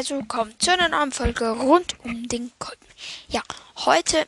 Herzlich 0.00 0.18
willkommen 0.18 0.58
zu 0.58 0.72
einer 0.72 0.88
neuen 0.88 1.12
Folge 1.12 1.50
rund 1.50 1.94
um 2.04 2.26
den 2.26 2.50
Kolben. 2.58 2.86
Ja, 3.28 3.42
heute 3.84 4.26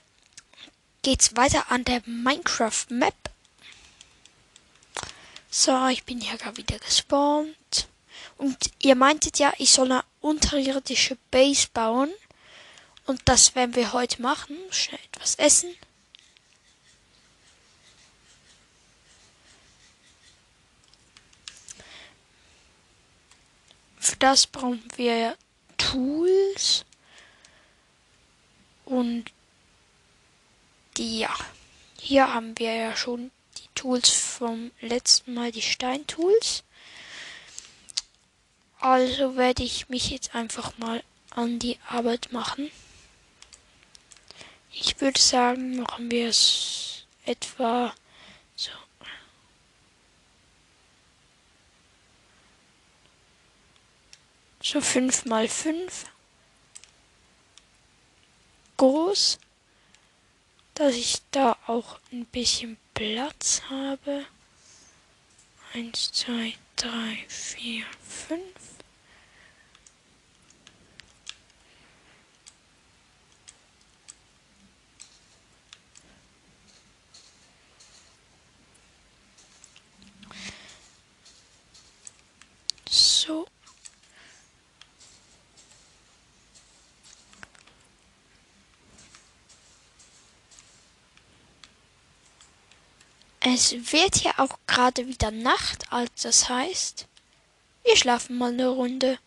geht's 1.00 1.34
weiter 1.34 1.70
an 1.70 1.82
der 1.84 2.02
Minecraft 2.04 2.84
Map. 2.90 3.14
So, 5.50 5.86
ich 5.86 6.04
bin 6.04 6.20
hier 6.20 6.36
gerade 6.36 6.58
wieder 6.58 6.78
gespawnt. 6.78 7.88
Und 8.36 8.58
ihr 8.82 8.96
meintet 8.96 9.38
ja, 9.38 9.54
ich 9.56 9.70
soll 9.70 9.90
eine 9.90 10.04
unterirdische 10.20 11.16
Base 11.30 11.68
bauen. 11.72 12.12
Und 13.06 13.22
das 13.24 13.54
werden 13.54 13.74
wir 13.74 13.94
heute 13.94 14.20
machen. 14.20 14.58
Schnell 14.70 15.00
etwas 15.10 15.36
essen. 15.36 15.74
Für 23.98 24.16
das 24.16 24.46
brauchen 24.46 24.84
wir 24.96 25.34
Tools. 25.90 26.84
Und 28.84 29.24
ja, 30.98 31.34
hier 32.00 32.32
haben 32.32 32.58
wir 32.58 32.74
ja 32.74 32.96
schon 32.96 33.30
die 33.58 33.68
Tools 33.74 34.10
vom 34.10 34.70
letzten 34.80 35.34
Mal, 35.34 35.50
die 35.52 35.62
Steintools. 35.62 36.62
Also 38.80 39.36
werde 39.36 39.62
ich 39.62 39.88
mich 39.88 40.10
jetzt 40.10 40.34
einfach 40.34 40.76
mal 40.78 41.02
an 41.30 41.58
die 41.58 41.78
Arbeit 41.88 42.32
machen. 42.32 42.70
Ich 44.72 45.00
würde 45.00 45.20
sagen, 45.20 45.76
machen 45.76 46.10
wir 46.10 46.28
es 46.28 47.04
etwa 47.24 47.94
so 48.56 48.70
so 54.62 54.80
5 54.80 55.24
mal 55.26 55.48
5 55.48 56.06
groß, 58.76 59.38
dass 60.74 60.94
ich 60.94 61.18
da 61.30 61.56
auch 61.66 62.00
ein 62.10 62.26
bisschen 62.26 62.76
Platz 62.94 63.62
habe. 63.68 64.24
1, 65.74 66.12
2, 66.12 66.54
3, 66.76 67.24
4, 67.28 67.84
5. 68.02 68.42
So. 82.88 83.46
Es 93.54 93.92
wird 93.92 94.22
ja 94.22 94.32
auch 94.38 94.58
gerade 94.66 95.06
wieder 95.06 95.30
Nacht, 95.30 95.92
also 95.92 96.10
das 96.22 96.48
heißt, 96.48 97.06
wir 97.84 97.96
schlafen 97.98 98.38
mal 98.38 98.50
eine 98.50 98.68
Runde 98.68 99.18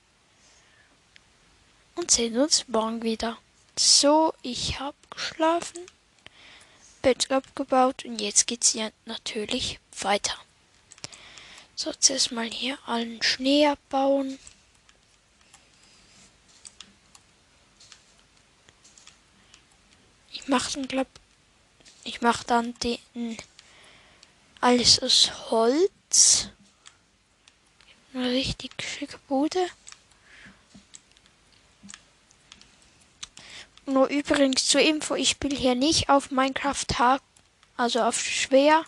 und 1.93 2.09
sehen 2.09 2.35
uns 2.35 2.67
morgen 2.67 3.03
wieder. 3.03 3.37
So, 3.77 4.33
ich 4.41 4.79
habe 4.79 4.97
geschlafen, 5.11 5.79
Bett 7.03 7.29
abgebaut 7.29 8.03
und 8.03 8.19
jetzt 8.19 8.47
geht's 8.47 8.73
ja 8.73 8.89
natürlich 9.05 9.79
weiter. 9.99 10.33
So, 11.75 11.93
zuerst 11.93 12.31
mal 12.31 12.49
hier 12.49 12.79
allen 12.87 13.21
Schnee 13.21 13.67
abbauen. 13.67 14.39
Ich 20.31 20.47
mache 20.47 20.73
dann, 20.73 20.87
glaub, 20.87 21.07
ich 22.03 22.21
mache 22.21 22.43
dann 22.47 22.73
den 22.79 23.37
alles 24.61 24.99
aus 24.99 25.31
Holz. 25.51 26.49
Eine 28.13 28.29
richtig 28.29 28.71
schicke 28.81 29.17
Bude. 29.27 29.67
Nur 33.85 34.07
übrigens 34.07 34.67
zur 34.67 34.81
Info, 34.81 35.15
ich 35.15 35.29
spiele 35.29 35.55
hier 35.55 35.75
nicht 35.75 36.09
auf 36.09 36.31
Minecraft 36.31 36.85
Tag, 36.87 37.21
also 37.77 38.01
auf 38.01 38.19
schwer. 38.19 38.83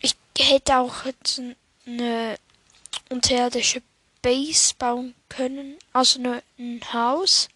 Ich 0.00 0.14
hätte 0.38 0.78
auch 0.78 1.04
jetzt 1.04 1.42
eine 1.84 2.38
unterirdische 3.10 3.82
Base 4.22 4.74
bauen 4.78 5.14
können, 5.28 5.76
also 5.92 6.18
eine, 6.18 6.42
ein 6.58 6.80
Haus. 6.92 7.48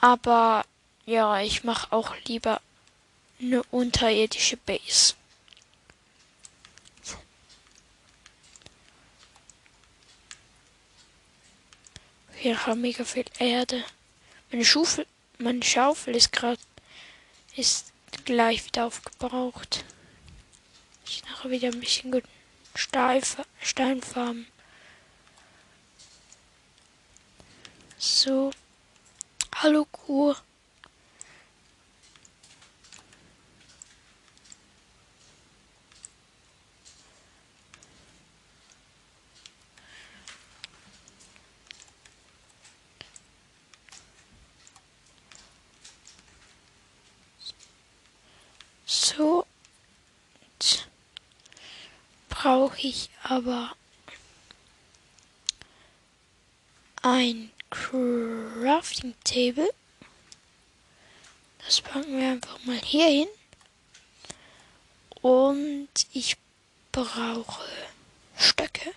Aber 0.00 0.66
ja, 1.06 1.40
ich 1.40 1.64
mache 1.64 1.92
auch 1.92 2.14
lieber 2.26 2.60
eine 3.44 3.62
unterirdische 3.64 4.56
Base. 4.56 5.14
Wir 12.40 12.66
haben 12.66 12.80
mega 12.80 13.04
viel 13.04 13.24
Erde. 13.38 13.84
Meine 14.50 14.64
Schaufel, 14.64 15.06
meine 15.38 15.62
Schaufel 15.62 16.14
ist 16.16 16.32
gerade 16.32 16.60
ist 17.56 17.92
gleich 18.24 18.64
wieder 18.66 18.86
aufgebraucht. 18.86 19.84
Ich 21.06 21.24
nachher 21.24 21.50
wieder 21.50 21.68
ein 21.68 21.80
bisschen 21.80 22.10
gut 22.10 22.24
Stein 22.74 23.22
farmen. 24.02 24.46
So. 27.98 28.50
Hallo 29.54 29.86
Kuh. 29.86 30.34
So 48.86 49.46
brauche 52.44 52.86
ich 52.86 53.08
aber 53.22 53.74
ein 57.00 57.50
Crafting 57.70 59.14
Table. 59.24 59.70
Das 61.64 61.80
packen 61.80 62.20
wir 62.20 62.32
einfach 62.32 62.62
mal 62.64 62.76
hier 62.76 63.06
hin. 63.06 63.28
Und 65.22 65.88
ich 66.12 66.36
brauche 66.92 67.64
Stöcke. 68.36 68.90
Ein 68.90 68.94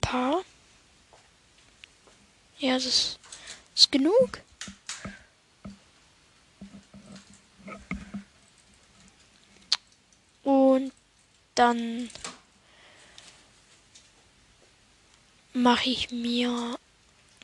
paar. 0.00 0.40
Ja, 2.60 2.76
das 2.76 3.18
ist 3.74 3.92
genug. 3.92 4.40
Und 10.44 10.92
dann 11.54 12.10
mache 15.52 15.88
ich 15.88 16.10
mir 16.10 16.78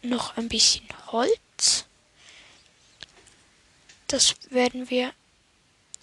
noch 0.03 0.37
ein 0.37 0.49
bisschen 0.49 0.87
Holz. 1.09 1.87
Das 4.09 4.35
werden 4.51 4.91
wir 4.91 5.12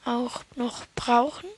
auch 0.06 0.44
noch 0.56 0.86
brauchen. 0.96 1.50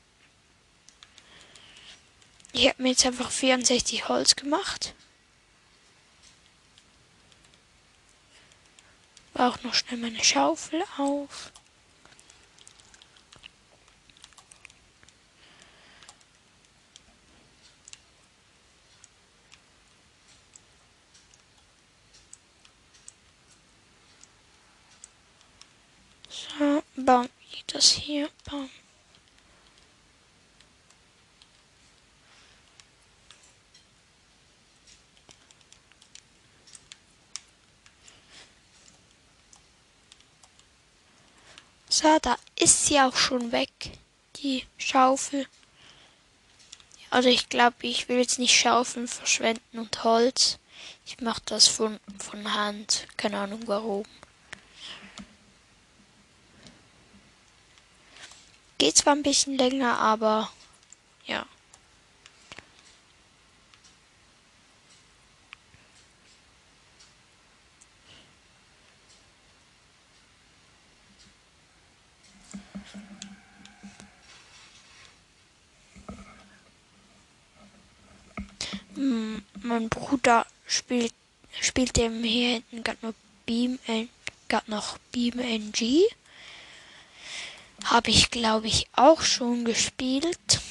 Ich 2.51 2.67
habe 2.67 2.81
mir 2.81 2.89
jetzt 2.89 3.05
einfach 3.05 3.29
64 3.29 4.07
Holz 4.09 4.35
gemacht. 4.35 4.95
Baue 9.33 9.55
noch 9.63 9.73
schnell 9.73 9.99
meine 9.99 10.21
Schaufel 10.23 10.83
auf. 10.97 11.53
So, 26.27 26.83
bauen 26.97 27.29
wir 27.39 27.49
das 27.73 27.89
hier. 27.91 28.29
Bauen. 28.45 28.69
So, 42.01 42.17
da 42.21 42.37
ist 42.55 42.85
sie 42.85 42.99
auch 42.99 43.15
schon 43.15 43.51
weg, 43.51 43.69
die 44.37 44.65
Schaufel. 44.77 45.47
Also 47.09 47.29
ich 47.29 47.49
glaube, 47.49 47.75
ich 47.81 48.07
will 48.07 48.19
jetzt 48.19 48.39
nicht 48.39 48.55
Schaufeln 48.55 49.07
verschwenden 49.07 49.79
und 49.79 50.03
Holz. 50.03 50.59
Ich 51.05 51.19
mache 51.19 51.41
das 51.45 51.67
von, 51.67 51.99
von 52.19 52.53
Hand. 52.53 53.07
Keine 53.17 53.39
Ahnung 53.39 53.63
warum. 53.65 54.05
Geht 58.89 58.97
zwar 58.97 59.13
ein 59.13 59.21
bisschen 59.21 59.55
länger, 59.55 59.99
aber 59.99 60.51
ja. 61.27 61.45
mein 79.61 79.87
Bruder 79.89 80.47
spielt, 80.65 81.13
spielt 81.61 81.95
dem 81.95 82.23
hier 82.23 82.53
hinten 82.53 82.83
gerade 82.83 83.05
noch 83.05 83.13
Beam, 83.45 83.77
gerade 84.47 84.71
noch 84.71 84.97
Beam 85.11 85.37
NG. 85.37 86.07
Habe 87.89 88.11
ich, 88.11 88.29
glaube 88.29 88.67
ich, 88.67 88.87
auch 88.93 89.21
schon 89.23 89.65
gespielt. 89.65 90.61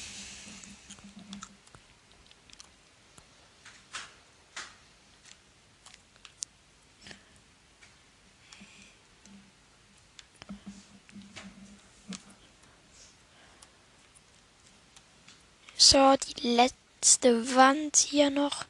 So, 15.77 16.15
die 16.17 16.55
letzte 16.55 17.57
Wand 17.57 17.97
hier 17.97 18.31
noch. 18.31 18.65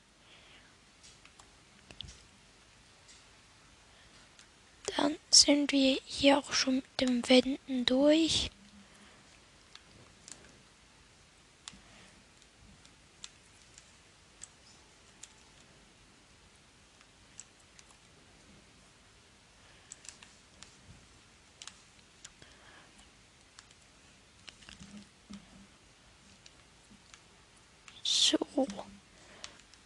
Dann 4.97 5.17
sind 5.31 5.73
wir 5.73 5.99
hier 6.05 6.39
auch 6.39 6.53
schon 6.53 6.77
mit 6.77 7.01
den 7.01 7.29
Wänden 7.29 7.85
durch. 7.85 8.51
So. 28.03 28.67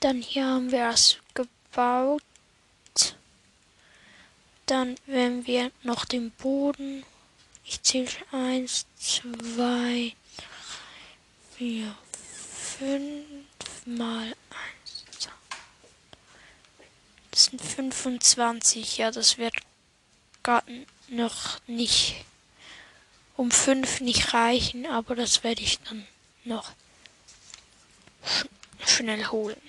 Dann 0.01 0.21
hier 0.23 0.47
haben 0.47 0.73
wir 0.73 0.89
es 0.91 1.19
gebaut. 1.35 2.23
Dann 4.73 4.97
werden 5.05 5.47
wir 5.47 5.71
noch 5.83 6.07
den 6.07 6.31
Boden. 6.31 7.05
Ich 7.63 7.83
zähle 7.83 8.09
eins, 8.31 8.87
zwei, 8.99 10.17
vier, 11.55 11.95
fünf 12.79 13.85
mal 13.85 14.29
eins. 14.29 15.29
Das 17.31 17.45
sind 17.45 17.61
25. 17.61 18.97
Ja, 18.97 19.11
das 19.11 19.37
wird 19.37 19.57
gerade 20.43 20.87
noch 21.09 21.61
nicht 21.67 22.25
um 23.37 23.51
fünf 23.51 24.01
nicht 24.01 24.33
reichen, 24.33 24.87
aber 24.87 25.15
das 25.15 25.45
werde 25.45 25.61
ich 25.61 25.81
dann 25.81 26.07
noch 26.45 26.73
sch 28.25 28.47
schnell 28.87 29.27
holen. 29.27 29.61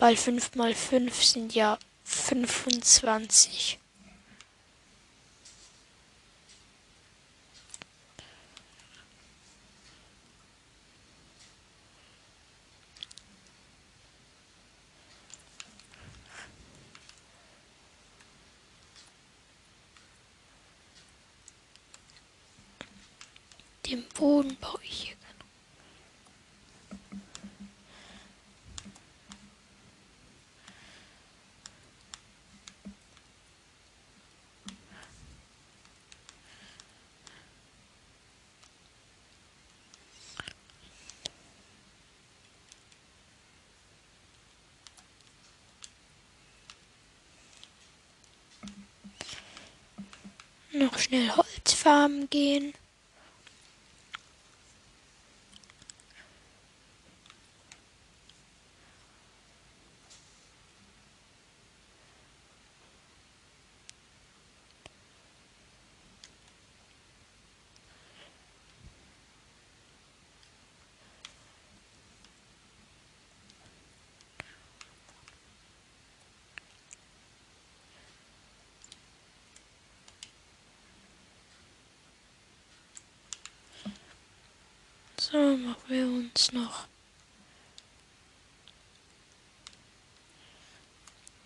Weil 0.00 0.16
5 0.16 0.54
mal 0.54 0.74
5 0.74 1.22
sind 1.22 1.54
ja 1.54 1.78
25. 2.04 3.78
Den 23.84 24.04
Boden 24.14 24.56
baue 24.60 24.80
ich 24.82 25.08
hier 25.08 25.16
noch 50.90 50.98
schnell 50.98 51.30
Holzfarmen 51.36 52.28
gehen. 52.30 52.74
So, 85.32 85.59
machen 85.70 85.88
wir 85.88 86.06
uns 86.06 86.52
noch 86.52 86.86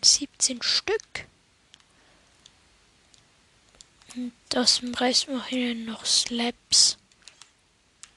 17 0.00 0.62
Stück. 0.62 1.26
Und 4.14 4.33
das 4.49 4.78
im 4.78 4.95
Rest 4.95 5.28
machen 5.28 5.50
wir 5.50 5.75
noch 5.75 6.07
Slabs 6.07 6.97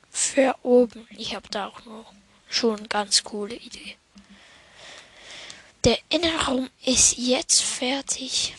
für 0.09 0.55
oben. 0.63 1.07
Ich 1.17 1.35
habe 1.35 1.49
da 1.49 1.67
auch 1.67 1.83
noch 1.83 2.13
schon 2.49 2.77
eine 2.77 2.87
ganz 2.87 3.23
coole 3.23 3.55
Idee. 3.55 3.97
Der 5.83 5.99
Innenraum 6.09 6.69
ist 6.85 7.17
jetzt 7.17 7.61
fertig. 7.61 8.55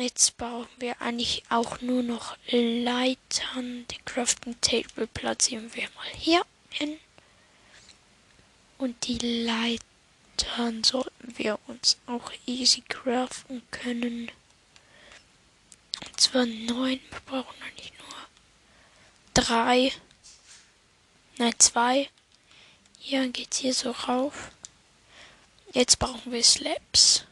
Jetzt 0.00 0.36
brauchen 0.36 0.68
wir 0.78 1.02
eigentlich 1.02 1.42
auch 1.48 1.80
nur 1.80 2.04
noch 2.04 2.36
Leitern. 2.52 3.84
Den 3.88 4.04
Crafting 4.04 4.54
Table 4.60 5.08
platzieren 5.08 5.74
wir 5.74 5.88
mal 5.96 6.06
hier 6.16 6.42
hin. 6.70 7.00
Und 8.78 9.08
die 9.08 9.18
Leitern 9.18 10.84
sollten 10.84 11.36
wir 11.36 11.58
uns 11.66 11.96
auch 12.06 12.30
easy 12.46 12.84
craften 12.88 13.62
können. 13.72 14.30
Und 16.06 16.20
zwar 16.20 16.46
neun. 16.46 17.00
Wir 17.10 17.20
brauchen 17.26 17.60
eigentlich 17.60 17.92
nur 17.98 18.14
drei. 19.34 19.92
Nein, 21.38 21.54
zwei. 21.58 22.08
Hier 23.00 23.26
geht's 23.30 23.58
hier 23.58 23.74
so 23.74 23.90
rauf. 23.90 24.52
Jetzt 25.72 25.98
brauchen 25.98 26.30
wir 26.30 26.44
Slabs. 26.44 27.24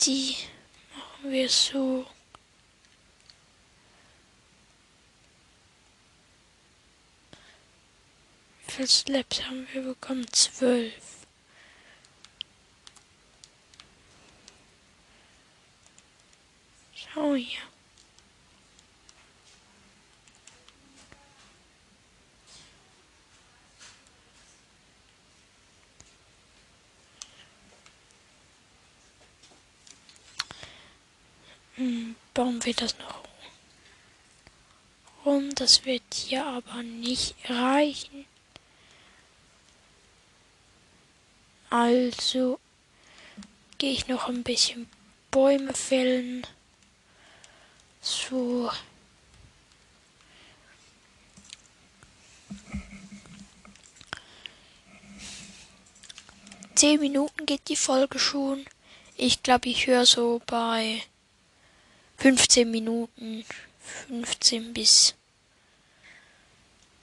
Die 0.00 0.36
machen 0.94 1.32
wir 1.32 1.48
so. 1.48 2.06
Wie 8.66 8.72
viele 8.72 8.88
Slaps 8.88 9.44
haben 9.44 9.66
wir 9.72 9.82
bekommen? 9.82 10.26
Zwölf. 10.32 11.26
Schau 16.94 17.34
hier. 17.34 17.58
Bauen 32.34 32.64
wir 32.64 32.74
das 32.74 32.98
noch 32.98 33.22
rum. 35.24 35.54
Das 35.54 35.84
wird 35.84 36.02
hier 36.12 36.44
aber 36.44 36.82
nicht 36.82 37.34
reichen. 37.48 38.24
Also 41.70 42.58
gehe 43.76 43.92
ich 43.92 44.08
noch 44.08 44.28
ein 44.28 44.42
bisschen 44.42 44.88
Bäume 45.30 45.74
fällen. 45.74 46.46
So. 48.00 48.70
Zehn 56.74 57.00
Minuten 57.00 57.44
geht 57.44 57.68
die 57.68 57.76
Folge 57.76 58.18
schon. 58.18 58.64
Ich 59.16 59.42
glaube, 59.42 59.68
ich 59.68 59.88
höre 59.88 60.06
so 60.06 60.40
bei 60.46 61.02
15 62.18 62.68
Minuten, 62.68 63.44
15 64.08 64.74
bis 64.74 65.14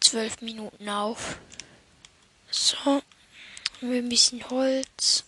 12 0.02 0.42
Minuten 0.42 0.90
auf. 0.90 1.38
So, 2.52 2.78
haben 2.86 3.02
wir 3.80 4.00
ein 4.00 4.10
bisschen 4.10 4.48
Holz. 4.50 5.24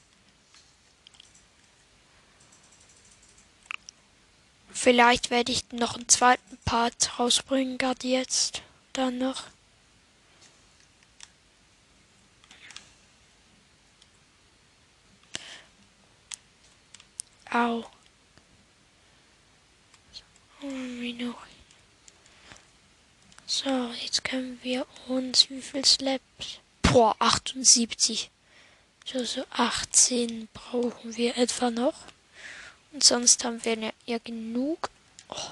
Vielleicht 4.70 5.30
werde 5.30 5.52
ich 5.52 5.72
noch 5.72 5.96
einen 5.96 6.08
zweiten 6.08 6.58
Part 6.66 7.18
rausbringen, 7.18 7.78
gerade 7.78 8.08
jetzt. 8.08 8.62
Dann 8.94 9.18
noch. 9.18 9.46
Au. 17.50 17.90
So, 23.50 23.92
jetzt 24.02 24.24
können 24.24 24.60
wir 24.62 24.86
uns 25.08 25.50
wie 25.50 25.62
viel 25.62 25.84
Slaps? 25.84 26.60
Boah, 26.82 27.16
78. 27.20 28.30
So, 29.06 29.24
so 29.24 29.46
18 29.52 30.48
brauchen 30.54 31.16
wir 31.16 31.38
etwa 31.38 31.72
noch. 31.72 31.96
Und 32.92 33.04
sonst 33.04 33.44
haben 33.44 33.64
wir 33.66 33.94
ja 34.06 34.18
genug. 34.18 34.90
Oh, 35.30 35.52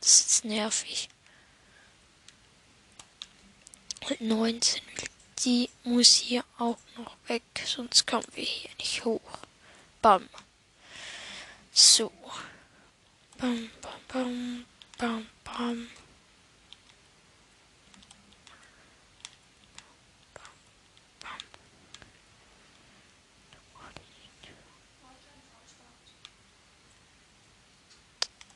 das 0.00 0.20
ist 0.20 0.44
nervig. 0.44 1.08
Und 4.08 4.20
19. 4.20 4.82
Die 5.44 5.70
muss 5.84 6.14
hier 6.14 6.44
auch 6.58 6.78
noch 6.96 7.16
weg, 7.28 7.44
sonst 7.64 8.06
kommen 8.06 8.26
wir 8.34 8.44
hier 8.44 8.70
nicht 8.78 9.04
hoch. 9.04 9.38
Bam. 10.02 10.28
So. 11.72 12.12
Bam, 13.38 13.70
bam, 14.08 14.64
bam, 14.98 15.26
bam. 15.44 15.86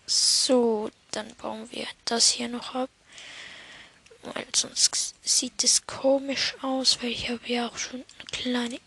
So, 0.06 0.90
dann 1.12 1.32
bauen 1.36 1.70
wir 1.70 1.86
das 2.06 2.30
hier 2.30 2.48
noch 2.48 2.74
ab. 2.74 2.90
Weil 4.22 4.46
sonst 4.54 5.14
sieht 5.22 5.62
es 5.62 5.86
komisch 5.86 6.54
aus, 6.62 7.02
weil 7.02 7.10
ich 7.10 7.28
habe 7.30 7.46
ja 7.46 7.68
auch 7.68 7.78
schon 7.78 8.04
eine 8.18 8.24
kleine, 8.32 8.80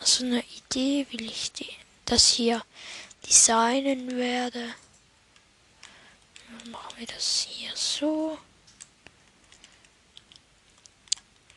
also 0.00 0.24
eine 0.24 0.42
Idee, 0.44 1.06
wie 1.10 1.26
ich 1.26 1.52
die, 1.52 1.70
das 2.06 2.28
hier 2.28 2.62
designen 3.24 4.16
werde. 4.16 4.74
Machen 6.70 6.98
wir 6.98 7.06
das 7.06 7.46
hier 7.48 7.70
so. 7.74 8.38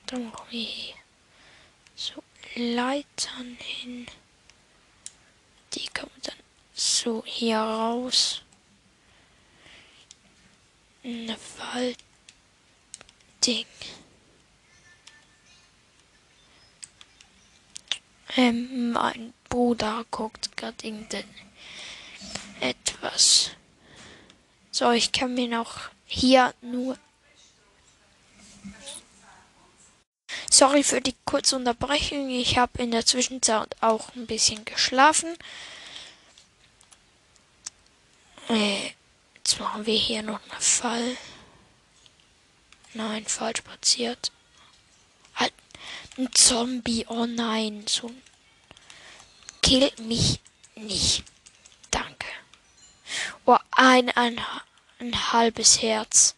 Dann 0.06 0.30
machen 0.30 0.46
wir 0.50 0.62
hier 0.62 0.96
so 1.96 2.24
Leitern 2.56 3.58
hin. 3.60 4.08
Die 5.74 5.88
kommen 5.88 6.12
dann 6.24 6.36
so 6.74 7.24
hier 7.26 7.60
raus. 7.60 8.42
Ein 11.04 11.36
Waldding. 11.58 11.96
Ähm, 18.36 18.92
mein 18.92 19.34
Bruder 19.48 20.06
guckt 20.12 20.56
gerade 20.56 20.86
irgendein 20.86 21.24
etwas. 22.60 23.52
So, 24.72 24.92
ich 24.92 25.12
kann 25.12 25.34
mir 25.34 25.48
noch 25.48 25.90
hier 26.06 26.54
nur. 26.62 26.98
Sorry 30.50 30.84
für 30.84 31.02
die 31.02 31.16
kurze 31.26 31.56
Unterbrechung. 31.56 32.30
Ich 32.30 32.58
habe 32.58 32.82
in 32.82 32.92
der 32.92 33.06
Zwischenzeit 33.06 33.76
auch 33.82 34.16
ein 34.16 34.28
bisschen 34.28 34.66
geschlafen. 34.66 35.36
Äh, 38.50 38.92
jetzt 39.36 39.60
machen 39.60 39.86
wir 39.86 39.96
hier 39.96 40.24
noch 40.24 40.42
einen 40.50 40.62
Fall. 40.62 41.18
Nein, 42.94 43.26
falsch 43.26 43.62
platziert. 43.62 44.32
Halt, 45.36 45.54
ein 46.18 46.34
Zombie. 46.34 47.06
Oh 47.08 47.26
nein, 47.26 47.86
so 47.88 48.08
ein. 48.08 48.22
Kill 49.62 49.92
mich 50.00 50.40
nicht. 50.76 51.24
Oh, 53.52 53.58
ein, 53.72 54.12
ein, 54.12 54.40
ein 55.00 55.34
halbes 55.34 55.82
Herz. 55.82 56.36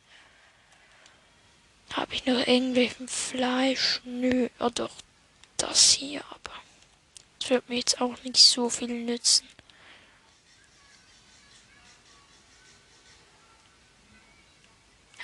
Habe 1.92 2.14
ich 2.14 2.26
noch 2.26 2.38
irgendwelchen 2.38 3.10
Fleisch? 3.10 4.00
Nö, 4.06 4.48
ja 4.58 4.70
doch, 4.70 4.94
das 5.58 5.92
hier, 5.92 6.24
aber 6.30 6.54
das 7.38 7.50
wird 7.50 7.68
mir 7.68 7.76
jetzt 7.76 8.00
auch 8.00 8.16
nicht 8.24 8.38
so 8.38 8.70
viel 8.70 8.88
nützen. 8.88 9.46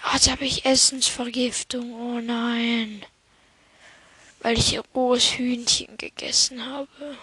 Oh, 0.04 0.14
jetzt 0.14 0.30
habe 0.30 0.44
ich 0.44 0.66
Essensvergiftung. 0.66 1.94
Oh 1.94 2.20
nein. 2.20 3.06
Weil 4.42 4.58
ich 4.58 4.78
rohes 4.94 5.38
Hühnchen 5.38 5.98
gegessen 5.98 6.66
habe. 6.66 7.18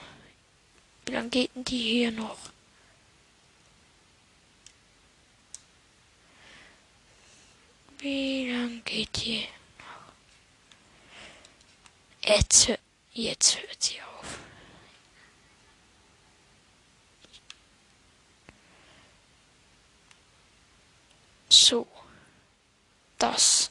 Wie 1.04 1.12
lange 1.12 1.28
geht 1.28 1.54
denn 1.54 1.64
die 1.64 1.82
hier 1.82 2.12
noch? 2.12 2.53
Wie 8.04 8.52
lang 8.52 8.84
geht 8.84 9.24
die 9.24 9.48
noch? 9.78 10.12
Jetzt, 12.20 12.78
jetzt 13.14 13.62
hört 13.62 13.82
sie 13.82 13.98
auf. 14.02 14.38
So. 21.48 21.86
Das 23.16 23.70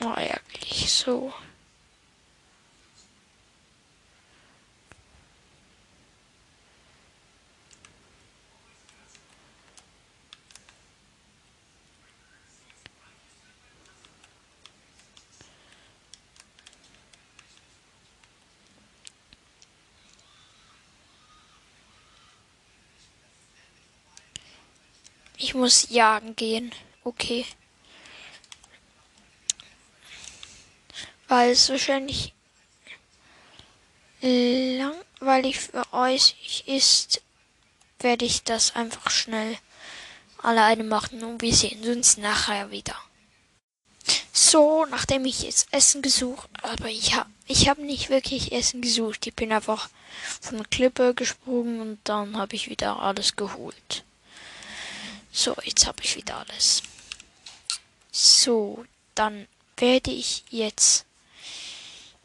war 0.00 0.16
eigentlich 0.16 0.90
so. 0.90 1.32
Ich 25.50 25.54
muss 25.56 25.90
jagen 25.90 26.36
gehen. 26.36 26.70
Okay. 27.02 27.44
Weil 31.26 31.50
es 31.50 31.68
wahrscheinlich 31.68 32.32
langweilig 34.20 35.58
für 35.58 35.92
euch 35.92 36.62
ist, 36.66 37.20
werde 37.98 38.26
ich 38.26 38.44
das 38.44 38.76
einfach 38.76 39.10
schnell 39.10 39.58
alleine 40.38 40.84
machen 40.84 41.24
und 41.24 41.42
wir 41.42 41.52
sehen 41.52 41.82
uns 41.82 42.16
nachher 42.16 42.70
wieder. 42.70 42.94
So, 44.32 44.86
nachdem 44.86 45.24
ich 45.24 45.42
jetzt 45.42 45.66
Essen 45.72 46.00
gesucht, 46.00 46.48
aber 46.62 46.86
ich 46.90 47.16
habe 47.16 47.28
ich 47.48 47.68
hab 47.68 47.78
nicht 47.78 48.08
wirklich 48.08 48.52
Essen 48.52 48.82
gesucht. 48.82 49.26
Ich 49.26 49.34
bin 49.34 49.52
einfach 49.52 49.90
von 50.40 50.58
der 50.58 50.66
Klippe 50.68 51.12
gesprungen 51.12 51.80
und 51.80 51.98
dann 52.04 52.36
habe 52.36 52.54
ich 52.54 52.70
wieder 52.70 53.00
alles 53.00 53.34
geholt. 53.34 54.04
So, 55.32 55.56
jetzt 55.64 55.86
habe 55.86 56.02
ich 56.02 56.16
wieder 56.16 56.38
alles. 56.38 56.82
So, 58.10 58.84
dann 59.14 59.46
werde 59.76 60.10
ich 60.10 60.44
jetzt 60.50 61.04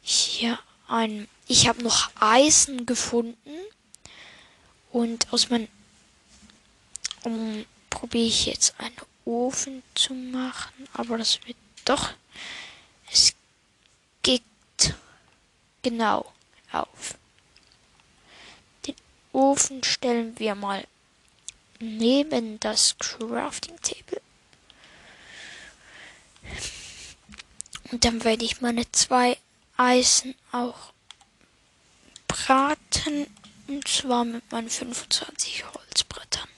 hier 0.02 0.58
ein. 0.88 1.28
Ich 1.48 1.68
habe 1.68 1.82
noch 1.82 2.10
Eisen 2.20 2.86
gefunden 2.86 3.58
und 4.92 5.32
aus 5.32 5.50
meinem 5.50 5.68
um 7.22 7.66
probiere 7.90 8.26
ich 8.26 8.46
jetzt 8.46 8.78
einen 8.78 8.96
Ofen 9.24 9.82
zu 9.94 10.14
machen, 10.14 10.88
aber 10.92 11.18
das 11.18 11.44
wird 11.46 11.56
doch. 11.84 12.12
Es 13.10 13.34
geht 14.22 14.42
genau 15.82 16.32
auf. 16.70 17.14
Den 18.86 18.94
Ofen 19.32 19.82
stellen 19.82 20.38
wir 20.38 20.54
mal 20.54 20.86
neben 21.80 22.60
das 22.60 22.96
Crafting 22.98 23.76
Table. 23.80 24.20
Und 27.92 28.04
dann 28.04 28.24
werde 28.24 28.44
ich 28.44 28.60
meine 28.60 28.90
zwei 28.92 29.38
Eisen 29.76 30.34
auch 30.52 30.92
braten. 32.26 33.26
Und 33.68 33.86
zwar 33.88 34.24
mit 34.24 34.50
meinen 34.52 34.70
25 34.70 35.64
Holzbrettern. 35.72 36.48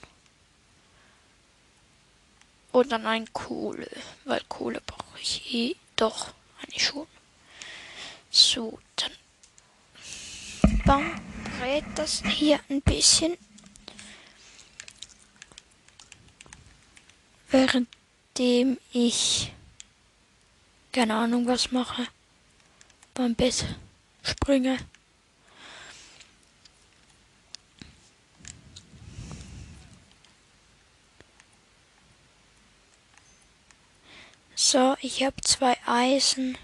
Und 2.71 2.91
dann 2.91 3.07
ein 3.07 3.31
Kohle, 3.33 3.89
weil 4.25 4.41
Kohle 4.47 4.81
brauche 4.85 5.19
ich 5.19 5.53
eh 5.53 5.75
doch 5.95 6.33
eigentlich 6.61 6.85
schon. 6.85 7.07
So, 8.29 8.79
dann 8.95 9.11
bam, 10.85 11.21
brät 11.57 11.83
das 11.95 12.21
hier 12.23 12.59
ein 12.69 12.81
bisschen. 12.81 13.37
Währenddem 17.51 18.77
ich 18.91 19.51
keine 20.91 21.15
Ahnung 21.15 21.47
was 21.47 21.71
mache. 21.71 22.07
Beim 23.13 23.35
Bett 23.35 23.65
springe. 24.23 24.77
So, 34.55 34.95
ich 35.01 35.23
habe 35.23 35.35
zwei 35.41 35.77
Eisen. 35.85 36.57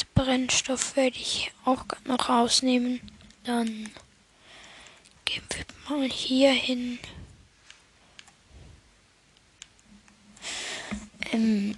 Den 0.00 0.06
Brennstoff 0.14 0.94
werde 0.94 1.16
ich 1.16 1.52
auch 1.64 1.84
noch 2.04 2.28
rausnehmen. 2.28 3.00
Dann 3.44 3.90
gehen 5.24 5.42
wir 5.50 5.64
mal 5.88 6.08
hier 6.08 6.52
hin. 6.52 6.98
Ähm 11.34 11.74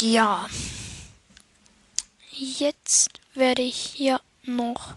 Ja. 0.00 0.48
Jetzt 2.30 2.81
werde 3.34 3.62
ich 3.62 3.76
hier 3.76 4.20
noch 4.44 4.94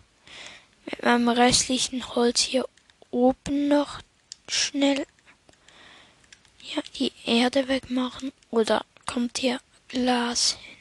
mit 0.86 1.03
meinem 1.03 1.29
restlichen 1.29 2.15
Holz 2.15 2.41
hier 2.41 2.67
oben 3.12 3.67
noch 3.67 4.01
schnell 4.47 5.05
ja, 6.73 6.81
die 6.95 7.12
Erde 7.25 7.67
wegmachen. 7.67 8.31
Oder 8.49 8.86
kommt 9.05 9.38
hier 9.38 9.60
Glas 9.88 10.58
hin? 10.60 10.75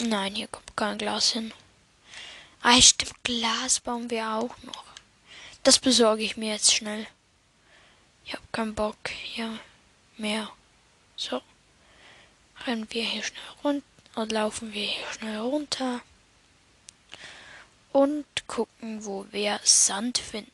Nein, 0.00 0.34
hier 0.34 0.46
kommt 0.48 0.76
kein 0.76 0.96
Glas 0.98 1.32
hin. 1.32 1.52
Ah, 2.62 2.80
stimmt, 2.80 3.12
Glas 3.24 3.80
bauen 3.80 4.08
wir 4.10 4.28
auch 4.30 4.56
noch. 4.62 4.87
Das 5.68 5.78
besorge 5.78 6.22
ich 6.22 6.38
mir 6.38 6.54
jetzt 6.54 6.72
schnell. 6.72 7.06
Ich 8.24 8.32
habe 8.32 8.42
keinen 8.52 8.74
Bock 8.74 8.96
hier 9.10 9.60
mehr. 10.16 10.50
So. 11.14 11.42
Rennen 12.64 12.86
wir 12.88 13.04
hier 13.04 13.22
schnell 13.22 13.42
runter 13.62 13.86
und 14.14 14.32
laufen 14.32 14.72
wir 14.72 14.86
hier 14.86 15.12
schnell 15.12 15.36
runter. 15.36 16.00
Und 17.92 18.24
gucken, 18.46 19.04
wo 19.04 19.26
wir 19.30 19.60
Sand 19.62 20.16
finden. 20.16 20.50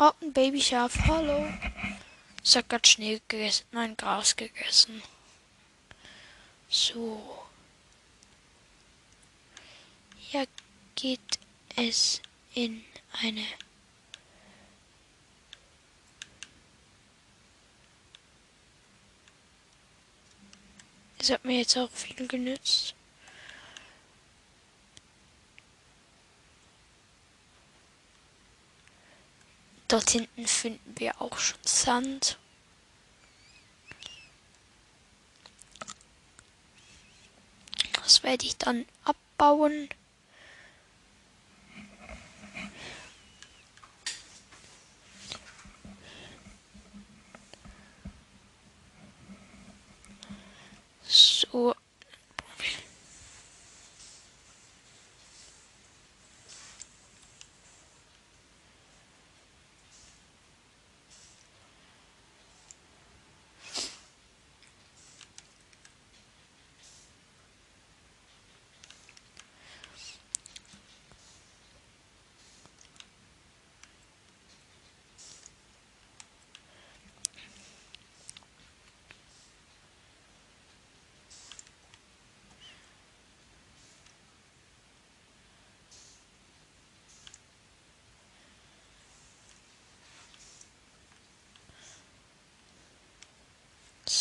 Oh, 0.00 0.10
ein 0.20 0.32
Babyschaf, 0.32 0.98
hallo. 1.06 1.48
Es 2.42 2.56
hat 2.56 2.68
gerade 2.68 2.88
Schnee 2.88 3.22
gegessen, 3.28 3.66
nein, 3.70 3.96
Gras 3.96 4.34
gegessen. 4.34 5.00
So. 6.68 7.46
Ja, 10.32 10.42
geht 10.96 11.38
es 11.76 12.20
in 12.52 12.84
eine 13.12 13.46
Es 21.22 21.30
hat 21.30 21.44
mir 21.44 21.58
jetzt 21.58 21.76
auch 21.76 21.88
viel 21.88 22.26
genützt. 22.26 22.96
Dort 29.86 30.10
hinten 30.10 30.48
finden 30.48 30.98
wir 30.98 31.22
auch 31.22 31.38
schon 31.38 31.60
Sand. 31.64 32.38
Das 38.02 38.24
werde 38.24 38.44
ich 38.44 38.56
dann 38.56 38.84
abbauen. 39.04 39.90
So. 51.52 51.74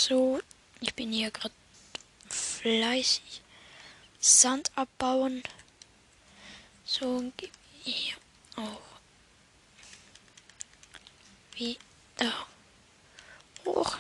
So, 0.04 0.42
ich 0.80 0.96
bin 0.96 1.12
hier 1.12 1.30
gerade 1.30 1.54
fleißig 2.28 3.44
Sand 4.20 4.72
abbauen. 4.74 5.44
So, 6.84 7.32
hier 7.84 8.16
auch 8.56 8.82
wieder 11.54 12.48
hoch. 13.64 13.96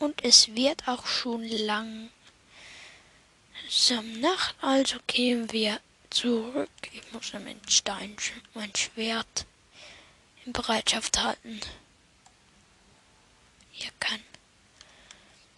Und 0.00 0.22
es 0.22 0.54
wird 0.54 0.86
auch 0.86 1.06
schon 1.06 1.44
lang 1.44 2.10
zum 3.70 4.20
Nacht, 4.20 4.54
also 4.60 4.98
gehen 5.06 5.50
wir 5.50 5.80
zurück. 6.10 6.68
Ich 6.92 7.10
muss 7.14 7.32
mein 7.32 7.58
Stein, 7.66 8.14
mein 8.52 8.76
Schwert 8.76 9.46
in 10.46 10.52
Bereitschaft 10.52 11.22
halten. 11.22 11.60
Hier 13.70 13.90
kein 14.00 14.22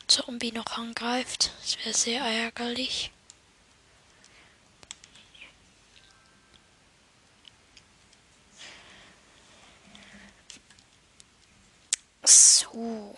Zombie 0.06 0.52
noch 0.52 0.78
angreift. 0.78 1.52
Das 1.60 1.78
wäre 1.78 1.94
sehr 1.94 2.22
ärgerlich. 2.22 3.10
So. 12.24 13.16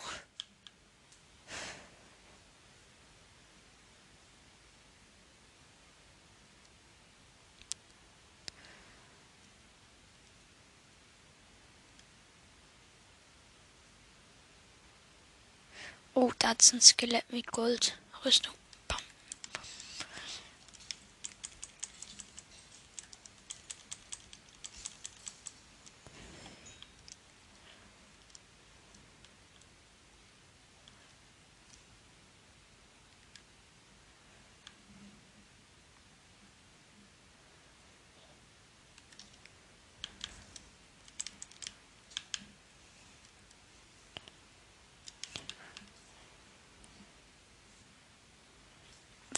Oh, 16.20 16.32
da 16.40 16.50
ist 16.50 16.72
ein 16.72 16.80
Skelett 16.80 17.32
mit 17.32 17.46
Goldrüstung. 17.46 18.52
Bam. 18.88 18.98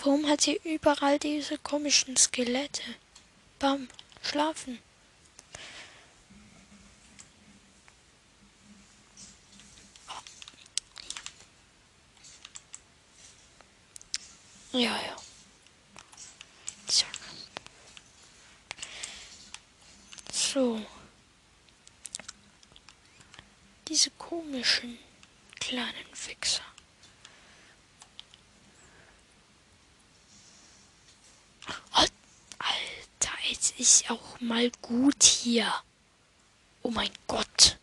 Warum 0.03 0.27
hat 0.27 0.41
sie 0.41 0.59
überall 0.65 1.19
diese 1.19 1.59
komischen 1.59 2.17
Skelette? 2.17 2.83
Bam, 3.59 3.89
schlafen. 4.23 4.79
Ja, 14.73 14.97
ja. 14.97 15.17
Zack. 16.87 17.09
So. 20.33 20.81
Diese 23.89 24.11
komischen 24.13 24.99
kleinen 25.59 26.15
Fixer. 26.15 26.63
Alter, 31.93 33.33
jetzt 33.49 33.70
ist 33.81 34.11
auch 34.11 34.38
mal 34.40 34.71
gut 34.83 35.23
hier. 35.23 35.73
Oh 36.83 36.90
mein 36.90 37.11
Gott. 37.27 37.79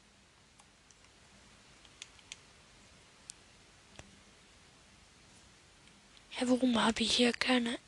Ja, 6.40 6.48
warum 6.48 6.82
habe 6.84 7.02
ich 7.02 7.16
hier 7.16 7.34
keine... 7.34 7.80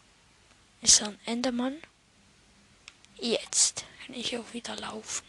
Ist 0.81 1.03
ein 1.03 1.19
Endermann? 1.25 1.77
Jetzt 3.19 3.85
kann 4.03 4.15
ich 4.15 4.35
auch 4.37 4.53
wieder 4.53 4.75
laufen. 4.77 5.27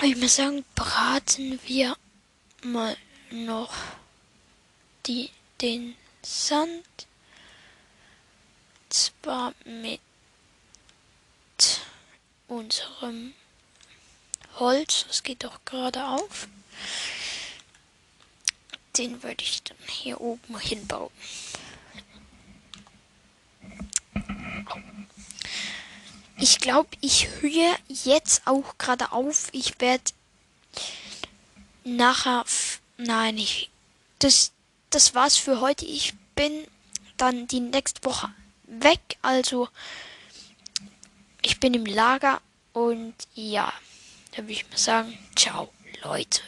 Ich 0.00 0.16
muss 0.16 0.36
sagen, 0.36 0.64
braten 0.76 1.60
wir 1.66 1.94
mal 2.62 2.96
noch 3.30 3.74
die, 5.06 5.30
den 5.60 5.94
Sand. 6.22 7.06
Zwar 8.88 9.52
mit 9.64 10.00
unserem 12.48 13.34
Holz. 14.58 15.04
Das 15.06 15.22
geht 15.22 15.44
doch 15.44 15.64
gerade 15.64 16.04
auf. 16.06 16.48
Den 18.96 19.22
würde 19.22 19.44
ich 19.44 19.62
dann 19.62 19.76
hier 19.88 20.20
oben 20.20 20.58
hinbauen. 20.58 21.12
Ich 26.40 26.58
glaube, 26.60 26.88
ich 27.00 27.28
höre 27.40 27.76
jetzt 27.88 28.46
auch 28.46 28.78
gerade 28.78 29.12
auf. 29.12 29.48
Ich 29.52 29.80
werde 29.80 30.12
nachher. 31.84 32.44
Nein, 32.96 33.38
ich. 33.38 33.70
Das, 34.18 34.52
das 34.90 35.14
war's 35.14 35.36
für 35.36 35.60
heute. 35.60 35.84
Ich 35.84 36.14
bin 36.34 36.66
dann 37.16 37.46
die 37.48 37.60
nächste 37.60 38.04
Woche 38.04 38.32
weg. 38.68 39.00
Also 39.22 39.68
ich 41.42 41.58
bin 41.60 41.74
im 41.74 41.86
Lager 41.86 42.40
und 42.72 43.14
ja, 43.34 43.72
da 44.32 44.38
würde 44.38 44.52
ich 44.52 44.68
mal 44.70 44.78
sagen, 44.78 45.18
ciao 45.34 45.70
Leute. 46.02 46.42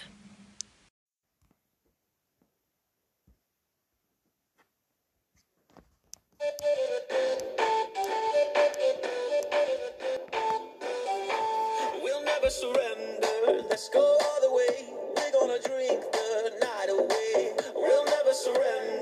We'll 12.02 12.24
never 12.24 12.50
surrender. 12.50 13.68
Let's 13.68 13.88
go 13.90 14.00
all 14.00 14.40
the 14.40 14.50
way. 14.52 14.88
We're 15.16 15.33
gonna 15.33 15.59
drink 15.61 16.02
the 16.12 16.52
night 16.61 16.88
away. 16.88 17.52
We'll 17.74 18.04
never 18.04 18.33
surrender. 18.33 18.99